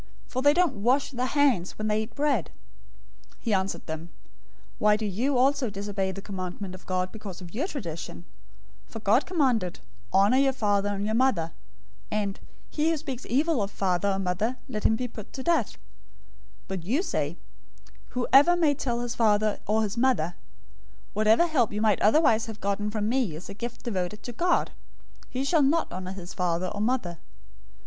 [0.25, 2.49] For they don't wash their hands when they eat bread."
[3.41, 4.09] 015:003 He answered them,
[4.79, 8.25] "Why do you also disobey the commandment of God because of your tradition?
[8.87, 9.79] 015:004 For God commanded,
[10.11, 11.51] 'Honor your father and your mother,'{Exodus
[12.09, 12.39] 20:12; Deuteronomy 5:16} and,
[12.71, 15.77] 'He who speaks evil of father or mother, let him be put to death.'{Exodus 21:17;
[15.77, 17.37] Leviticus 20:9} 015:005 But you say,
[18.07, 20.35] 'Whoever may tell his father or his mother,
[21.13, 24.71] "Whatever help you might otherwise have gotten from me is a gift devoted to God,"
[25.25, 27.19] 015:006 he shall not honor his father or mother.'